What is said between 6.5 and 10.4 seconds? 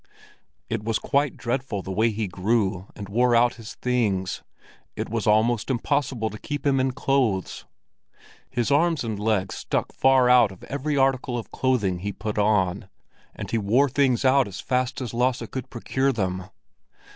him in clothes! His arms and legs stuck far